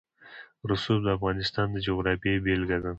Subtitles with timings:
[0.69, 2.89] رسوب د افغانستان د جغرافیې بېلګه ده.